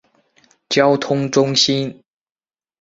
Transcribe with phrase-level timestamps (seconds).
[0.67, 2.01] 交通中心。